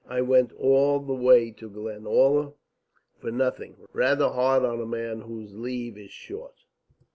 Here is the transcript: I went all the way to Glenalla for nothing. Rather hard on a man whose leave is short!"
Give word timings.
I 0.07 0.21
went 0.21 0.51
all 0.53 0.99
the 0.99 1.13
way 1.13 1.51
to 1.51 1.69
Glenalla 1.69 2.53
for 3.19 3.29
nothing. 3.29 3.85
Rather 3.93 4.29
hard 4.29 4.65
on 4.65 4.81
a 4.81 4.85
man 4.87 5.21
whose 5.21 5.53
leave 5.53 5.95
is 5.95 6.09
short!" 6.09 6.63